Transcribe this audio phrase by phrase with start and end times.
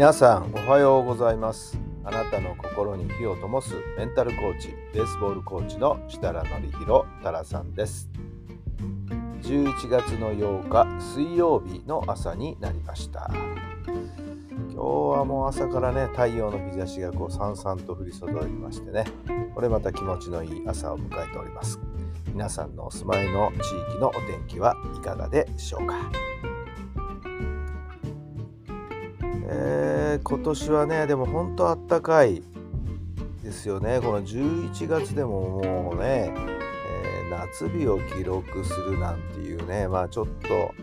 [0.00, 1.78] 皆さんおはようございます。
[2.04, 8.08] あなたの心に火を灯すメンタルコーチベースボールコーチの設楽範弘太良さんです。
[9.42, 13.30] 11月の8日水曜日の朝になりました。
[13.84, 14.82] 今日
[15.18, 19.04] はもう朝からね太陽の日差しがこうさんさんと降り注ぎましてね
[19.54, 21.78] これまた気持ちのいい朝を迎えております。
[22.28, 26.29] 皆さんのお住まいの地域のお天気はいかがでしょうか。
[29.52, 32.42] えー今年はねでも本当あったかい
[33.42, 34.00] ですよね。
[34.00, 40.74] この11月でももうね、えー夏日を記録するなんていうねまあちょっと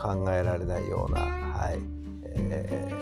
[0.00, 1.78] 考えられないような、はい
[2.34, 2.98] えー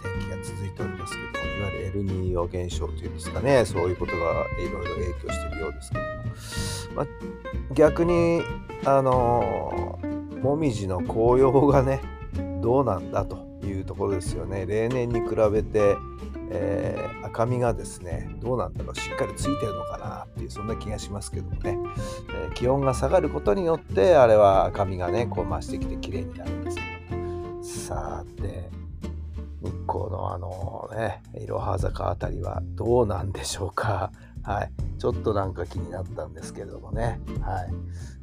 [0.00, 3.64] 天気が続いておりますけどいわゆるエルニーニョ現象というんですかね。
[3.64, 4.20] そういうことが
[4.60, 6.04] いろいろ影響しているようですけど
[6.94, 8.42] も、まあ、逆に
[8.84, 12.00] あのーもみじの紅葉がね
[12.62, 13.47] どうなんだと。
[13.66, 14.66] いうところですよね。
[14.66, 15.96] 例年に比べて、
[16.50, 21.78] えー赤みがですねどうなんだろうしっかりついてるのかなっていうそんな気がしますけどもね、
[22.32, 26.82] えー気温が下がることによってあれは赤みがねこう増してきて綺麗になるんですけ
[27.14, 27.62] ども。
[27.62, 28.70] さて
[29.60, 34.10] 日光のあのねいろは坂あたりはどうなんでしょうか。
[34.42, 34.70] はい。
[34.98, 37.20] ちょっとなんか気になったんですけれどもね。
[37.42, 37.70] はい。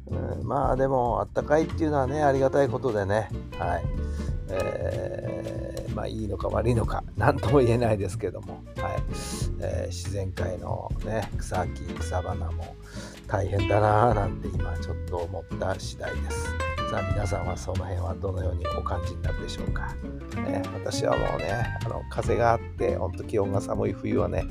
[0.08, 3.28] うんまあでもあったかいっていうのはねありがたいことでね。
[3.58, 3.84] はい。
[4.50, 9.02] えーまあいいのか悪いのか何とも言えないですけども、はい。
[9.60, 12.76] えー自然界のね草木草花も
[13.26, 16.44] 大変だなぁなんて今ちょっと思った次第です。
[16.90, 19.92] さあ皆さんはその辺はどのようにお感じになるでしょうか、
[20.36, 24.44] ね、私はもうねあの風があってほんと気温が寒い冬はね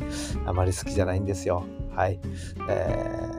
[0.45, 1.63] あまり好きじゃないんですよ。
[1.95, 2.19] はい、
[2.69, 3.31] え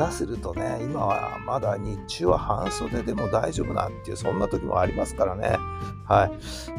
[0.00, 5.58] 下手するとね今はまだ日中は半袖でも大丈夫なっていうそんな時もありますからね。
[6.08, 6.32] はい、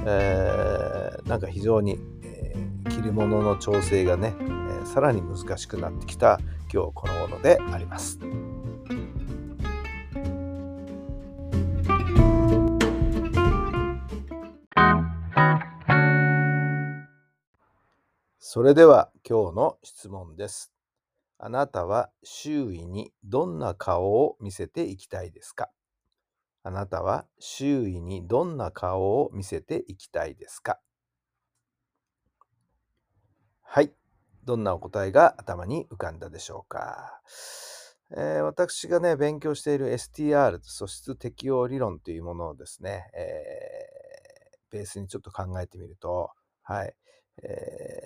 [0.07, 6.39] えーなんか非常に、えー着るものの調整がね、えーさらに難しくなってきた
[6.73, 8.19] 今日この頃であります。
[18.39, 20.80] それでは今日の質問です。
[21.43, 25.71] あなたは周囲にどんな顔を見せていきたいですか？
[26.61, 30.79] あなたは周囲にどんな顔を見せていきたいですか？
[33.63, 33.91] はい。
[34.43, 37.21] どんなお答えが頭に浮かんだでしょうか、
[38.11, 46.29] えー私がね、勉強している STR、素質適応理論というものをですね、えーベースにちょっと考えてみると、
[46.61, 46.95] はい。
[47.43, 48.00] えー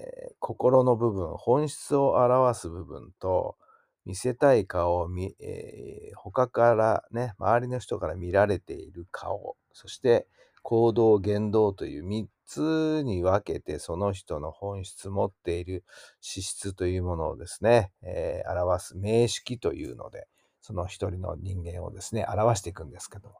[0.45, 3.57] 心の部分、本質を表す部分と、
[4.05, 10.27] 見せたい顔を見、えー他からね、周りの人から見られている顔、そして
[10.61, 15.83] 行動、言動という3つに分けて、その人の本質、持っている
[16.21, 20.27] 資質というものをですね、えー表す名式というので、
[20.61, 23.35] その一人の人間をですね、表していくんですけども、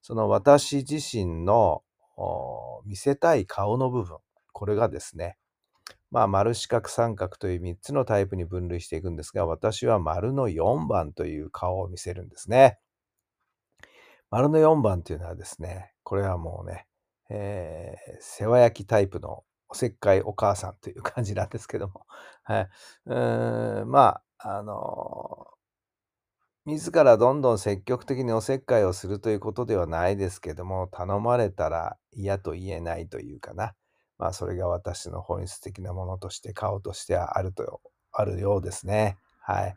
[0.00, 1.82] その私自身の
[2.86, 4.16] 見せたい顔の部分、
[4.52, 5.36] これがですね、
[6.10, 12.78] まあ、丸四角三角という3つのタイプに分類していくんですが、私は丸の4番という顔を見せるんですね。
[14.30, 16.86] 丸の4番というのはですね、これはもうね、
[17.30, 22.06] えー世話焼きタイプのおせっかいお母さんという感じなんですけども、
[22.44, 22.68] はい。
[23.06, 25.46] うーん、まあ、あの
[26.66, 33.74] 自らどんどん積極的におせっかいをするということではないですけども、頼まれたら嫌と言えないというかな。
[34.18, 37.80] まあ、それが私の本質的なものとして、顔としてはあると、
[38.12, 39.16] あるようですね。
[39.40, 39.76] はい。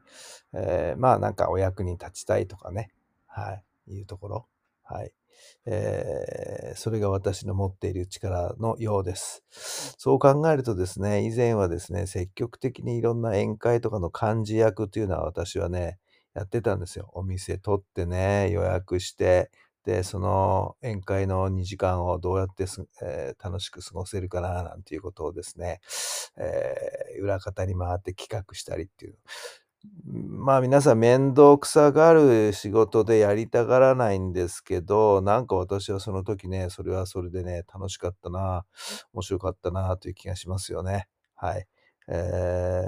[0.54, 2.92] えーまあ、なんかお役に立ちたいとかね。
[3.28, 3.54] は
[3.88, 3.94] い。
[3.94, 4.48] いうところ。
[4.84, 5.14] はい。
[5.66, 9.44] えーそれが私の持っている力のようです。
[9.98, 15.98] そう考えるとですね、以前はですね、積極的にいろんな宴会とかの幹事役というのは私はね、
[16.36, 17.10] やってたんですよ。
[17.14, 19.52] お店取ってね、予約して、
[19.86, 22.66] で、その宴会の2時間をどうやって、
[23.02, 25.80] えー楽しく過ごせるかな、なんていうことをですね、
[26.38, 29.18] えー裏方に回って企画したりっていう。
[30.06, 38.66] まあ皆さん面倒くさがる仕事でやりたがらないんですけど、なんか私はその時ね、それはそれでね、楽しかったな、
[39.14, 41.08] 面白かったなという気がしますよね。
[41.36, 41.66] はい。
[42.10, 42.82] え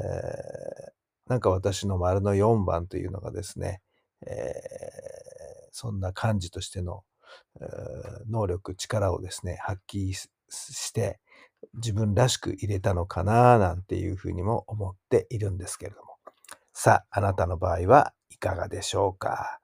[0.87, 3.81] ー、なんか私の丸の4番というのがですね、
[4.27, 4.31] えー、
[5.81, 7.03] そんな感じとしての、
[8.29, 11.19] 能力、力をですね、発揮しして、
[11.73, 16.17] 自分らしく入れたのかななんていうふうにも思っているんですけれども。
[16.71, 19.59] さあ、あなたの場合はいかがでしょうか？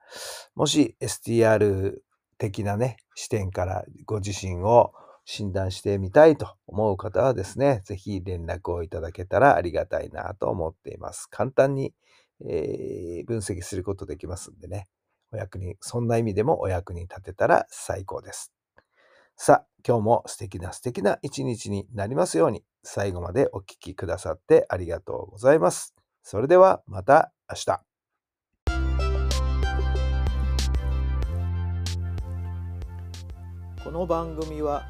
[0.55, 1.99] もし STR
[2.39, 4.93] 的なね、視点からご自身を
[5.25, 11.27] 診断してみたいと思う方はですね、ぜひ連絡をいただけたらありがたいなと思っています。
[11.29, 11.93] 簡単に、
[12.49, 14.87] えー分析することできますんでね、
[15.31, 18.53] お役に、そんな意味でもお役に立てたら最高です。
[19.35, 25.93] さあ、今日も素敵な素敵な一日になりますように、最後までお聞きくださってありがとうございます。
[26.23, 27.87] それではまた明日。
[33.83, 34.89] この番組は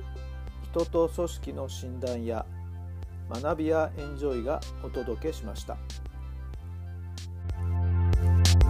[0.72, 2.46] 人と組織の診断や
[3.30, 5.78] 学びやエンジョイがお届けしました。